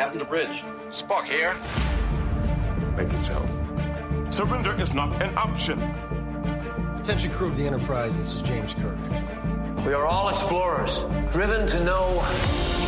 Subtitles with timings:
[0.00, 0.64] Captain to bridge.
[0.88, 1.54] Spock here.
[2.96, 3.46] Make it so.
[4.30, 5.78] Surrender is not an option.
[6.98, 8.96] Attention crew of the Enterprise, this is James Kirk.
[9.84, 12.14] We are all explorers, driven to know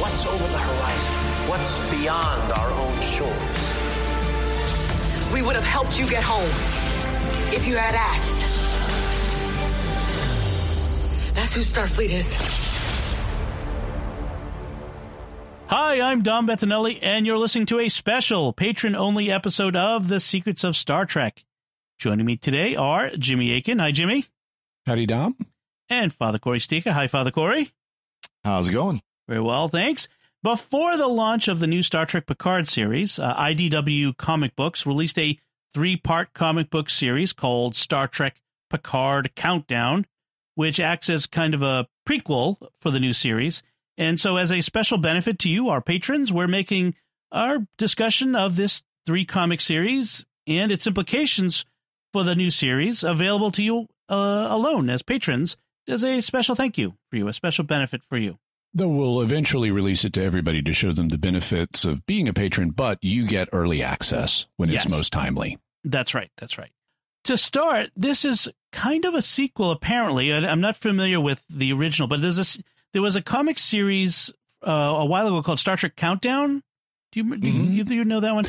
[0.00, 3.58] what's over the horizon, what's beyond our own shores.
[5.34, 6.48] We would have helped you get home
[7.54, 8.38] if you had asked.
[11.34, 12.71] That's who Starfleet is.
[15.74, 20.20] Hi, I'm Dom Bettinelli, and you're listening to a special patron only episode of The
[20.20, 21.46] Secrets of Star Trek.
[21.98, 23.78] Joining me today are Jimmy Akin.
[23.78, 24.26] Hi, Jimmy.
[24.84, 25.34] Howdy, Dom.
[25.88, 26.90] And Father Cory Sticha.
[26.90, 27.72] Hi, Father Cory.
[28.44, 29.00] How's it going?
[29.26, 30.08] Very well, thanks.
[30.42, 35.18] Before the launch of the new Star Trek Picard series, uh, IDW Comic Books released
[35.18, 35.38] a
[35.72, 40.04] three part comic book series called Star Trek Picard Countdown,
[40.54, 43.62] which acts as kind of a prequel for the new series.
[44.02, 46.96] And so, as a special benefit to you, our patrons, we're making
[47.30, 51.64] our discussion of this three comic series and its implications
[52.12, 56.76] for the new series available to you uh, alone as patrons as a special thank
[56.76, 58.38] you for you, a special benefit for you.
[58.74, 62.32] Though we'll eventually release it to everybody to show them the benefits of being a
[62.32, 64.84] patron, but you get early access when Yes.
[64.86, 65.58] it's most timely.
[65.84, 66.30] That's right.
[66.38, 66.72] That's right.
[67.24, 70.32] To start, this is kind of a sequel, apparently.
[70.34, 72.60] I'm not familiar with the original, but there's this.
[72.92, 74.32] There was a comic series
[74.66, 76.62] uh, a while ago called Star Trek Countdown.
[77.12, 78.46] Do you do you, either of you know that one?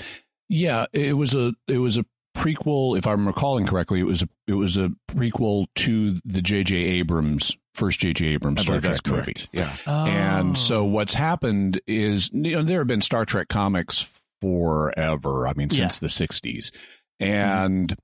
[0.50, 2.06] Yeah, it was a it was a
[2.36, 2.98] prequel.
[2.98, 6.76] If I'm recalling correctly, it was a it was a prequel to the J.J.
[6.76, 8.28] Abrams first J.J.
[8.28, 9.24] Abrams I Star Trek movie.
[9.24, 9.50] correct.
[9.52, 9.76] Yeah.
[9.88, 10.06] Oh.
[10.06, 14.08] And so what's happened is you know there have been Star Trek comics
[14.42, 15.48] forever.
[15.48, 15.88] I mean Yeah.
[15.88, 16.72] since the 60s.
[17.20, 17.96] And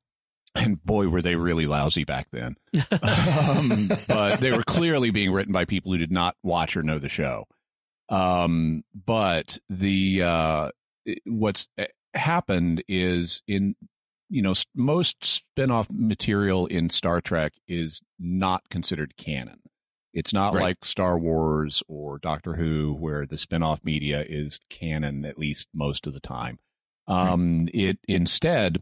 [0.55, 2.55] and boy were they really lousy back then.
[3.01, 6.99] um, but they were clearly being written by people who did not watch or know
[6.99, 7.45] the show.
[8.09, 10.69] Um, but the uh,
[11.25, 13.75] what's eh, happened is in
[14.29, 19.59] you know most spin-off material in Star Trek is not considered canon.
[20.11, 20.61] It's not Right.
[20.63, 26.07] like Star Wars or Doctor Who, where the spin-off media is canon at least most
[26.07, 26.57] of the time.
[27.07, 28.81] Um, It instead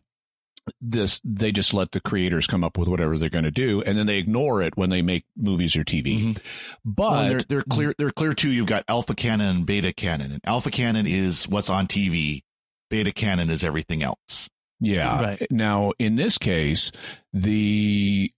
[0.82, 3.98] this they just let the creators come up with whatever they're going to do, and
[3.98, 6.20] then they ignore it when they make movies or TV.
[6.22, 6.38] Mhm.
[6.86, 7.94] But Well, they're, they're clear.
[7.98, 8.52] They're clear too.
[8.52, 12.44] You've got alpha canon and beta canon, and alpha canon is what's on TV.
[12.90, 14.50] Beta canon is everything else.
[14.80, 15.20] Yeah.
[15.22, 15.48] Right.
[15.52, 16.92] Now, in this case,
[17.34, 18.32] the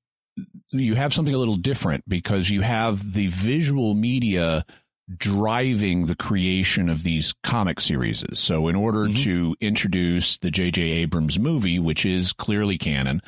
[0.72, 4.66] you have something a little different because you have the visual media
[5.18, 8.24] driving the creation of these comic series.
[8.34, 9.18] So, in order Mhm.
[9.24, 10.82] to introduce the J.J.
[10.82, 13.22] Abrams movie, which is clearly canon,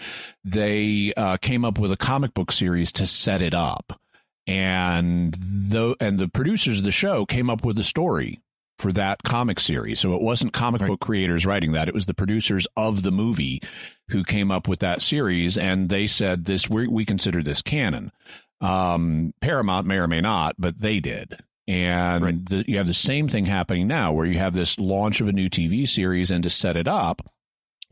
[0.44, 4.00] they uh, came up with a comic book series to set it up,
[4.48, 8.40] and the and the producers of the show came up with a story
[8.80, 10.00] for that comic series.
[10.00, 10.88] So it wasn't comic Right.
[10.90, 13.62] book creators writing that; it was the producers of the movie
[14.10, 18.12] who came up with that series, and they said this we we consider this canon.
[18.60, 21.38] Um, Paramount may or may not, but they did.
[21.68, 22.46] And Right.
[22.46, 25.32] the, you have the same thing happening now, where you have this launch of a
[25.32, 27.22] new TV series, and to set it up,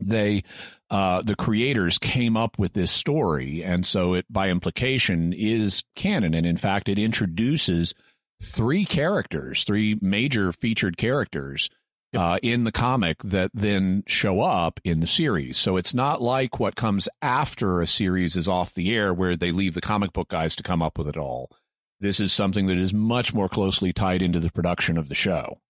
[0.00, 0.42] they
[0.90, 6.34] uh, the creators came up with this story, and so it by implication is canon.
[6.34, 7.94] And in fact, it introduces
[8.42, 11.70] three characters, three major featured characters
[12.16, 15.58] uh, in the comic that then show up in the series.
[15.58, 19.52] So it's not like what comes after a series is off the air, where they
[19.52, 21.52] leave the comic book guys to come up with it all.
[22.00, 25.60] This is something that is much more closely tied into the production of the show.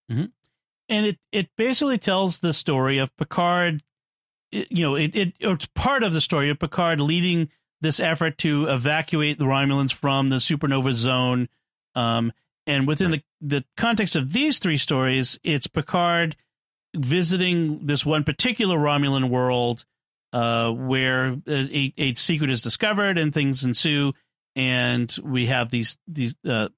[0.89, 3.83] and it it basically tells the story of Picard.
[4.51, 7.49] you know, it, it it's part of the story of Picard leading
[7.81, 11.49] this effort to evacuate the Romulans from the supernova zone.
[11.95, 12.33] Um,
[12.67, 16.37] and within the the context of these three stories, it's Picard
[16.95, 19.85] visiting this one particular Romulan world
[20.33, 24.13] uh, where a, a secret is discovered and things ensue,
[24.61, 26.35] and we have these these.
[26.47, 26.69] Uh,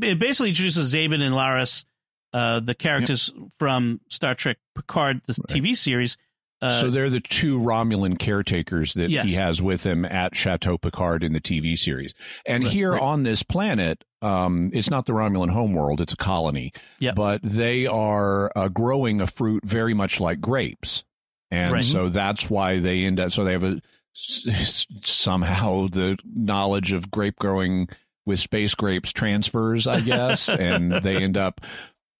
[0.00, 1.84] it basically introduces Zhaban and Laris,
[2.32, 6.16] uh, the characters from Star Trek Picard, the TV series.
[6.62, 9.24] Uh, so they're the two Romulan caretakers that Yes.
[9.24, 12.12] he has with him at Chateau Picard in the TV series.
[12.44, 13.00] And Right, here right.
[13.00, 16.72] on this planet, um, it's not the Romulan homeworld; it's a colony.
[16.98, 17.14] Yep.
[17.14, 21.02] But they are uh, growing a fruit very much like grapes,
[21.50, 21.84] and Right.
[21.84, 23.32] so that's why they end up.
[23.32, 23.80] So they have a
[25.04, 27.88] somehow the knowledge of grape growing
[28.26, 31.60] with space grapes transfers, I guess, and they end up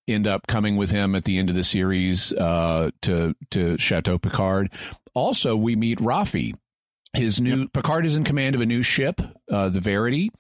[0.09, 4.19] end up coming with him at the end of the series uh, to to Chateau
[4.19, 4.71] Picard.
[5.15, 6.55] Also, we meet Raffi.
[7.13, 9.21] His new Picard is in command of a new ship,
[9.51, 10.31] uh, the Verity.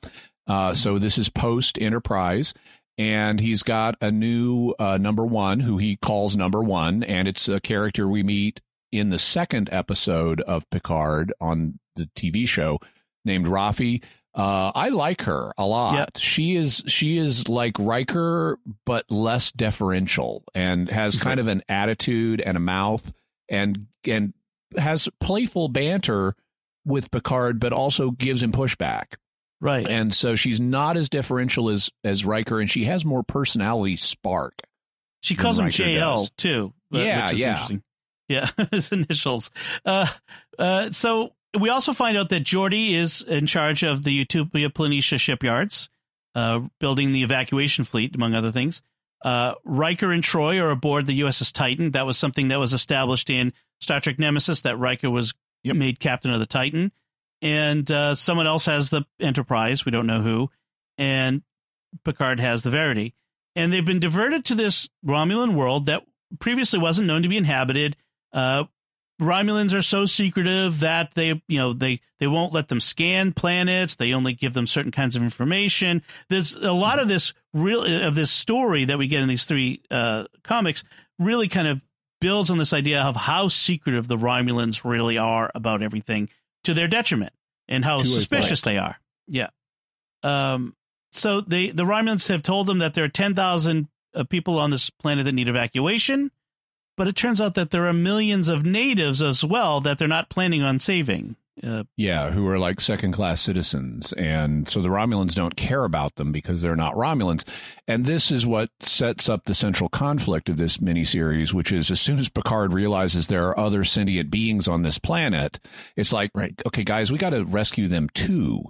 [0.46, 2.54] Uh, so this is post Enterprise,
[2.96, 7.48] and he's got a new uh, number one who he calls number one, and it's
[7.48, 8.60] a character we meet
[8.92, 12.78] in the second episode of Picard on the TV show
[13.24, 14.02] named Raffi.
[14.34, 15.94] Uh, I like her a lot.
[15.96, 16.10] Yep.
[16.18, 22.40] She is she is like Riker, but less deferential, and has kind of an attitude
[22.40, 23.12] and a mouth,
[23.48, 24.32] and and
[24.78, 26.36] has playful banter
[26.84, 29.14] with Picard, but also gives him pushback.
[29.60, 29.86] Right.
[29.86, 34.54] And so she's not as deferential as as Riker, and she has more personality spark.
[35.22, 36.30] She calls him Riker JL does.
[36.38, 36.72] too.
[36.90, 37.66] but- Yeah, which is yeah.
[38.30, 39.50] Yeah, his initials.
[39.84, 40.06] Uh,
[40.56, 45.18] uh, so we also find out that Geordi is in charge of the Utopia Planitia
[45.18, 45.90] shipyards,
[46.36, 48.82] uh, building the evacuation fleet, among other things.
[49.24, 51.90] Uh, Riker and Troi are aboard the USS Titan.
[51.90, 54.62] That was something that was established in Star Trek Nemesis.
[54.62, 55.34] That Riker was
[55.64, 55.76] Yep.
[55.76, 56.90] made captain of the Titan,
[57.42, 59.84] and uh, someone else has the Enterprise.
[59.84, 60.50] We don't know who,
[60.96, 61.42] and
[62.04, 63.12] Picard has the Verity,
[63.56, 66.04] and they've been diverted to this Romulan world that
[66.38, 67.96] previously wasn't known to be inhabited.
[68.32, 68.64] Uh,
[69.20, 73.96] Romulans are so secretive that they, you know, they they won't let them scan planets.
[73.96, 76.02] They only give them certain kinds of information.
[76.30, 79.82] There's a lot of this real of this story that we get in these three
[79.90, 80.84] uh, comics
[81.18, 81.82] really kind of
[82.20, 86.30] builds on this idea of how secretive the Romulans really are about everything
[86.64, 87.32] to their detriment
[87.68, 88.96] and how suspicious they are.
[89.26, 89.48] Yeah.
[90.22, 90.74] Um.
[91.12, 94.70] So they the Romulans have told them that there are ten thousand uh, people on
[94.70, 96.30] this planet that need evacuation,
[97.00, 100.28] but it turns out that there are millions of natives as well that they're not
[100.28, 101.34] planning on saving.
[101.66, 104.12] Uh, Yeah, who are like second class citizens.
[104.12, 107.44] And so the Romulans don't care about them because they're not Romulans.
[107.88, 112.00] And this is what sets up the central conflict of this miniseries, which is as
[112.00, 115.58] soon as Picard realizes there are other sentient beings on this planet,
[115.96, 116.54] it's like, Right.
[116.66, 118.62] okay, guys, we got to rescue them too.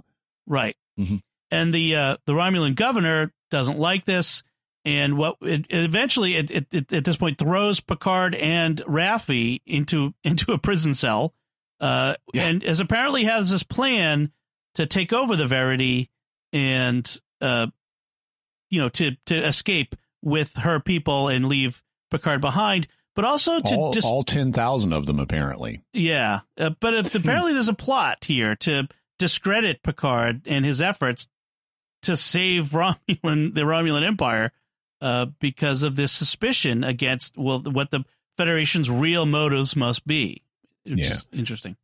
[0.47, 0.75] right.
[0.97, 1.21] Mhm.
[1.51, 4.41] And the uh, the Romulan governor doesn't like this,
[4.85, 9.61] and what it, it eventually it, it, it at this point throws Picard and Raffi
[9.65, 11.33] into into a prison cell,
[11.79, 12.47] uh, Yeah.
[12.47, 14.31] and as apparently has this plan
[14.75, 16.09] to take over the Verity
[16.53, 17.67] and uh,
[18.69, 21.81] you know to to escape with her people and leave
[22.11, 25.81] Picard behind, but also to All, dis- all 10,000 of them, apparently.
[25.93, 28.87] Yeah, uh, but uh, apparently there's a plot here to
[29.17, 31.27] discredit Picard and his efforts
[32.03, 34.51] to save Romulan, the Romulan Empire,
[35.01, 38.03] uh, because of this suspicion against well, what the
[38.37, 40.43] Federation's real motives must be.
[40.83, 41.11] Which Yeah.
[41.11, 41.75] is interesting.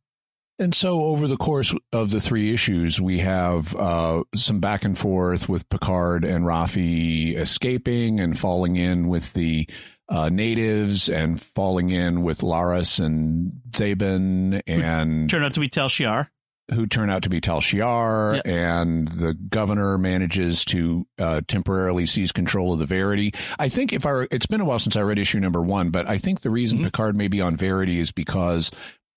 [0.60, 4.98] And so, over the course of the three issues, we have uh, some back and
[4.98, 9.68] forth with Picard and Raffi escaping and falling in with the
[10.08, 15.88] uh, natives and falling in with Laris and Zhaban, and Turned out to be Tal
[15.88, 16.28] Shiar.
[16.74, 18.46] Who turn out to be Tal Shiar, Yep.
[18.46, 23.32] and the governor manages to uh, temporarily seize control of the Verity.
[23.58, 26.08] I think if I, it's been a while since I read issue number one, but
[26.08, 28.70] I think the reason Picard may be on Verity is because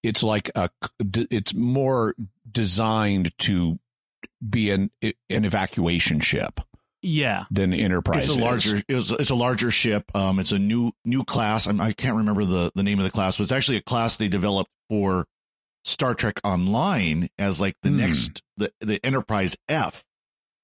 [0.03, 0.69] it's like a,
[0.99, 2.15] it's more
[2.49, 3.79] designed to
[4.47, 6.59] be an an evacuation ship
[7.01, 8.27] Yeah, than Enterprise.
[8.29, 8.81] It's a larger.
[8.87, 10.05] It was, it's a larger ship.
[10.15, 11.67] Um, it's a new new class.
[11.67, 13.37] I'm, I can't remember the the name of the class.
[13.37, 15.25] But it's actually a class they developed for
[15.83, 17.97] Star Trek Online as like the Hmm.
[17.97, 20.03] next the the Enterprise F.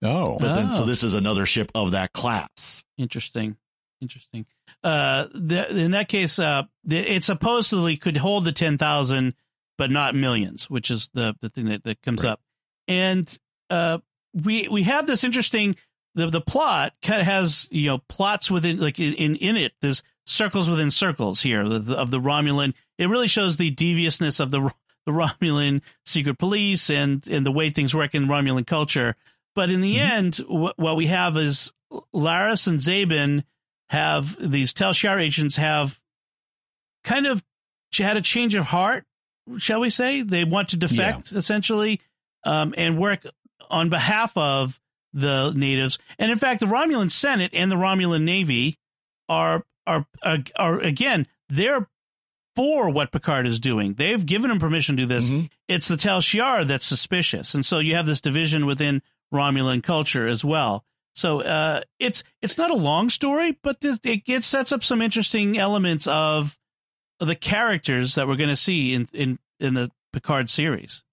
[0.04, 0.86] Oh, But then so Oh.
[0.86, 2.84] this is another ship of that class.
[2.98, 3.58] interesting,
[4.02, 4.46] interesting.
[4.84, 9.34] Uh, the, in that case, uh, the, it supposedly could hold the ten thousand,
[9.78, 12.32] but not millions, which is the the thing that, that comes Right.
[12.32, 12.42] up.
[12.88, 13.38] And
[13.72, 13.98] uh,
[14.34, 15.76] we we have this interesting.
[16.16, 19.74] The the plot kind of has you know plots within like in in, in it.
[19.82, 22.74] There's circles within circles here of the, of the Romulan.
[23.00, 24.72] It really shows the deviousness of the
[25.08, 29.16] the Romulan secret police and and the way things work in Romulan culture.
[29.56, 30.10] But in the Mhm.
[30.12, 31.74] end, wh- what we have is
[32.14, 33.44] Laris and Zhaban
[33.90, 36.00] have these Tal Shiar agents have
[37.04, 37.44] kind of
[37.98, 39.06] had a change of heart,
[39.58, 40.22] shall we say?
[40.22, 42.02] They want to defect essentially
[42.44, 43.26] um, and work
[43.70, 44.80] on behalf of
[45.14, 45.98] the natives.
[46.20, 48.78] And in fact, the Romulan Senate and the Romulan Navy
[49.30, 51.88] are are are, are again they're
[52.58, 53.94] for what Picard is doing.
[53.94, 55.30] They've given him permission to do this.
[55.30, 55.50] Mhm.
[55.70, 59.02] It's the Tal Shiar that's suspicious, and so you have this division within
[59.34, 60.84] Romulan culture as well.
[61.16, 65.02] So uh, it's it's not a long story, but it, it, it sets up some
[65.02, 66.58] interesting elements of
[67.20, 71.04] the characters that we're going to see in in in the Picard series.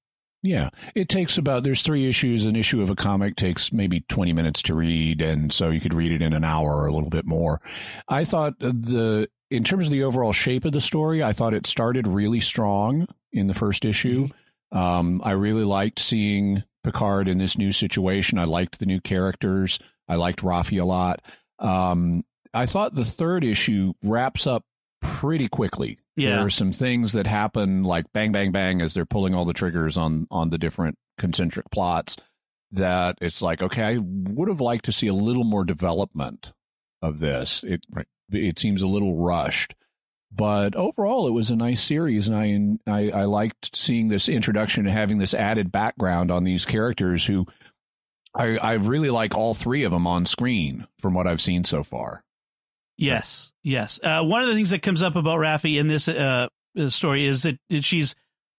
[0.44, 2.44] Yeah, it takes about there's three issues.
[2.44, 5.94] An issue of a comic takes maybe 20 minutes to read, and so you could
[5.94, 7.62] read it in an hour or a little bit more.
[8.08, 11.66] I thought the in terms of the overall shape of the story, I thought it
[11.66, 14.28] started really strong in the first issue.
[14.70, 18.38] Um, I really liked seeing Picard in this new situation.
[18.38, 19.78] I liked the new characters.
[20.08, 21.22] I liked Raffi a lot.
[21.58, 22.22] Um,
[22.52, 24.64] I thought the third issue wraps up
[25.00, 26.00] pretty quickly.
[26.16, 26.36] Yeah.
[26.36, 29.52] There are some things that happen like bang, bang, bang as they're pulling all the
[29.52, 32.16] triggers on on the different concentric plots.
[32.72, 36.52] That it's like, okay, I would have liked to see a little more development
[37.02, 37.62] of this.
[37.64, 38.06] It Right.
[38.30, 39.74] it seems a little rushed,
[40.32, 44.86] but overall, it was a nice series, and I I, I liked seeing this introduction
[44.86, 47.46] and having this added background on these characters who
[48.34, 51.84] I I really like all three of them on screen from what I've seen so
[51.84, 52.24] far.
[52.96, 53.98] Yes, yes.
[54.02, 56.48] Uh, one of the things that comes up about Raffi in this uh,
[56.88, 58.14] story is that she's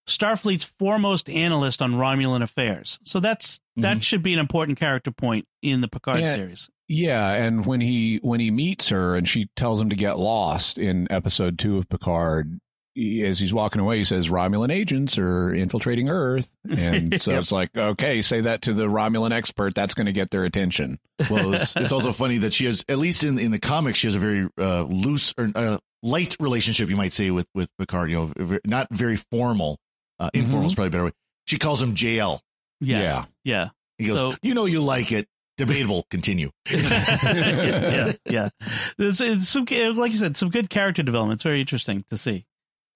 [0.07, 2.99] Starfleet's foremost analyst on Romulan affairs.
[3.03, 6.27] So that's that should be an important character point in the Picard Yeah.
[6.27, 6.69] series.
[6.87, 10.77] Yeah, and when he when he meets her and she tells him to get lost
[10.77, 12.59] in episode two of Picard,
[12.95, 17.41] he, as he's walking away, he says Romulan agents are infiltrating Earth, and so Yep.
[17.41, 19.75] it's like, okay, say that to the Romulan expert.
[19.75, 20.97] That's going to get their attention.
[21.29, 24.07] Well, it's, it's also funny that she has, at least in in the comics, she
[24.07, 28.09] has a very uh, loose or uh, light relationship, you might say, with with Picard.
[28.09, 29.77] You know, not very formal.
[30.17, 31.11] Uh, informal is probably a better way.
[31.45, 32.39] She calls him JL.
[32.81, 33.21] Yes.
[33.43, 33.69] Yeah.
[33.97, 36.05] He goes, So- "You know, you like it." Debatable.
[36.11, 36.49] Continue.
[36.69, 38.49] yeah, yeah.
[38.97, 41.37] There's, it's some, like you said, some good character development.
[41.37, 42.45] It's very interesting to see.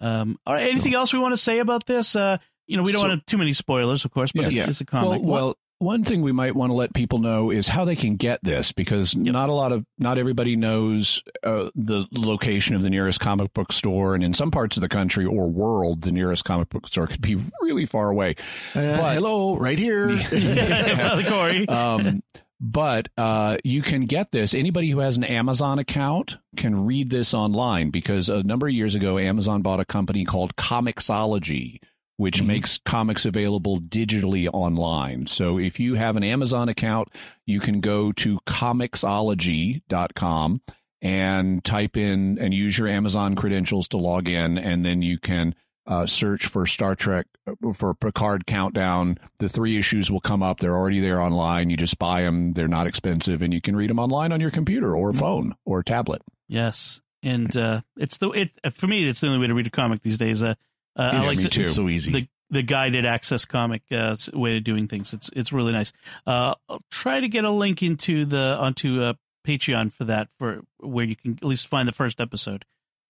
[0.02, 0.70] Um, all right.
[0.70, 2.16] Anything else we want to say about this?
[2.16, 2.38] Uh,
[2.68, 4.68] you know, we don't So- want to, too many spoilers, of course, but Yeah.
[4.70, 5.22] it's a comic.
[5.22, 8.18] Well, Well, One thing we might want to let people know is how they can
[8.18, 12.90] get this because not a lot of not everybody knows uh, the location of the
[12.90, 16.44] nearest comic book store, and in some parts of the country or world, the nearest
[16.44, 18.36] comic book store could be really far away.
[18.76, 20.10] uh, hello, right here.
[20.34, 21.66] yeah, Cory.
[21.70, 22.22] um,
[22.60, 24.54] but uh, you can get this.
[24.54, 28.94] Anybody who has an Amazon account can read this online because a number of years
[28.96, 31.80] ago, Amazon bought a company called Comixology,
[32.18, 35.26] which makes comics available digitally online.
[35.28, 37.08] So if you have an Amazon account,
[37.46, 40.62] you can go to comixology.com
[41.02, 45.56] and type in and use your Amazon credentials to log in, and then you can
[45.90, 47.26] uh, search for Star Trek
[47.74, 49.18] for Picard Countdown.
[49.40, 50.60] The three issues will come up.
[50.60, 51.72] They're already there online.
[51.72, 52.54] You just buy them.
[52.54, 55.82] They're not expensive, and you can read them online on your computer or phone or
[55.82, 56.22] tablet.
[56.48, 59.10] Yes, and uh, it's the it for me.
[59.10, 60.44] It's the only way to read a comic these days.
[60.44, 60.54] Uh,
[60.96, 61.62] uh, I like me the, too.
[61.64, 62.12] It's so easy.
[62.12, 65.14] the the guided access comic uh, way of doing things.
[65.14, 65.92] It's it's really nice.
[66.28, 69.14] Uh, I'll try to get a link into the onto uh,
[69.46, 72.64] Patreon for that for where you can at least find the first episode.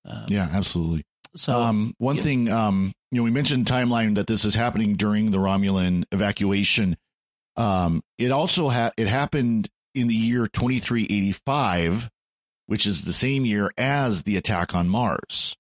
[0.10, 1.06] Uh, yeah, absolutely.
[1.36, 2.24] So um, one yeah.
[2.24, 6.98] thing, um, you know, we mentioned timeline that this is happening during the Romulan evacuation.
[7.56, 12.10] Um, it also ha- it happened in the year 2385,
[12.68, 15.56] which is the same year as the attack on Mars.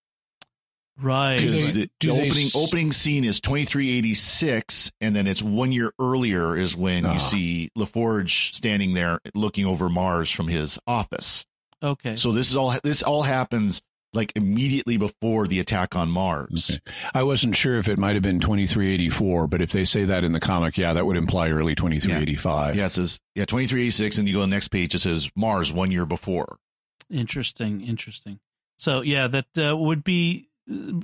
[1.02, 5.92] right, Because the, the opening s- opening scene is 2386, and then it's one year
[6.00, 7.14] earlier is when Ah.
[7.14, 11.46] you see LaForge standing there looking over Mars from his office.
[11.82, 12.16] okay.
[12.16, 13.82] So this is all this all happens
[14.14, 16.72] like immediately before the attack on Mars.
[16.72, 16.96] Okay.
[17.14, 20.32] I wasn't sure if it might have been 2384, but if they say that in
[20.32, 22.76] the comic, yeah, that would imply early 2385.
[22.76, 24.96] Yeah, it says yeah, twenty three eighty six, and you go to the next page.
[24.96, 26.58] It says Mars one year before.
[27.10, 28.40] Interesting, interesting.
[28.78, 30.48] So yeah, that uh, would be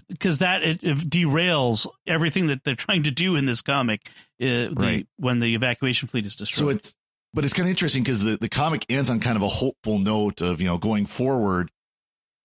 [0.08, 4.10] because that it, it derails everything that they're trying to do in this comic.
[4.40, 5.08] Uh, the, Right.
[5.18, 6.58] when the evacuation fleet is destroyed.
[6.58, 6.78] So destroyed.
[6.78, 6.96] it's
[7.34, 9.98] but it's kind of interesting because the the comic ends on kind of a hopeful
[10.00, 11.70] note of you know going forward,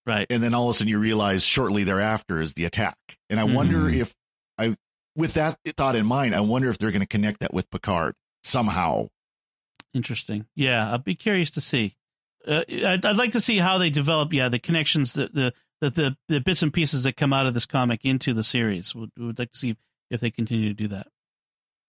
[0.06, 0.26] right.
[0.30, 2.96] and then all of a sudden you realize shortly thereafter is the attack.
[3.28, 3.96] And I wonder Mhm.
[4.00, 4.14] if
[4.58, 4.76] I,
[5.16, 8.14] with that thought in mind, I wonder if they're going to connect that with Picard
[8.42, 9.08] somehow.
[9.92, 10.46] Interesting.
[10.54, 11.96] Yeah, I'll be curious to see.
[12.46, 14.32] Uh, I'd, I'd like to see how they develop.
[14.32, 17.54] Yeah, the connections, the the the the, the bits and pieces that come out of
[17.54, 18.94] this comic into the series.
[18.94, 19.76] Would would like to see
[20.10, 21.08] if they continue to do that.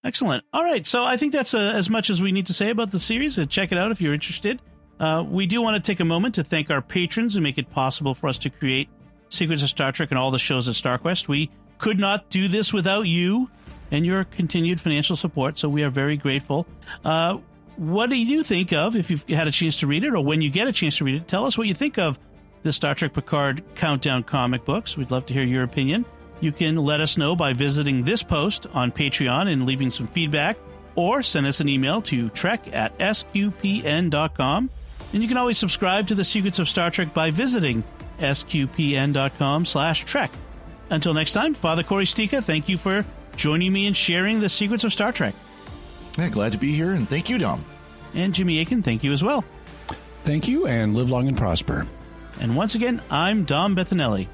[0.04, 0.44] Excellent.
[0.52, 2.90] All right, so I think that's uh, as much as we need to say about
[2.92, 3.38] the series.
[3.38, 4.60] Uh, check it out if you're interested.
[5.02, 7.72] Uh, we do want to take a moment to thank our patrons who make it
[7.72, 8.88] possible for us to create
[9.30, 11.28] Secrets of Star Trek and all the shows at StarQuest.
[11.28, 13.50] We could not do this without you
[13.90, 16.68] and your continued financial support, so we are very grateful.
[17.04, 17.40] Uh,
[17.78, 20.44] what do you think of if you've had a chance to read it, or when
[20.44, 21.28] you get a chance to read it?
[21.28, 22.20] Tell us what you think of
[22.62, 24.96] the Star Trek Picard Countdown comic books.
[24.96, 26.06] We'd love to hear your opinion.
[26.42, 30.58] You can let us know by visiting this post on Patreon and leaving some feedback,
[30.94, 34.70] or send us an email to trek at sqpn.com.
[35.14, 37.84] And you can always subscribe to the Secrets of Star Trek by visiting
[38.20, 40.32] sqpn.com slash trek.
[40.90, 44.84] Until next time, Father Cory Sticha, thank you for joining me and sharing the Secrets
[44.84, 45.36] of Star Trek.
[46.18, 47.64] Yeah, glad to be here, and thank you, Dom.
[48.14, 49.44] And Jimmy Akin, thank you as well.
[50.24, 51.88] Thank you and live long and prosper.
[52.40, 54.28] And once again, I'm Dom Bettinelli.